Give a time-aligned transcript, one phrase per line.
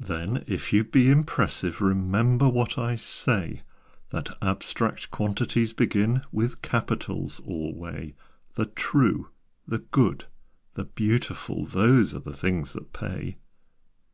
[0.00, 3.60] "Then, if you'd be impressive, Remember what I say,
[4.08, 8.14] That abstract qualities begin With capitals alway:
[8.54, 9.28] The True,
[9.68, 10.24] the Good,
[10.76, 13.36] the Beautiful Those are the things that pay!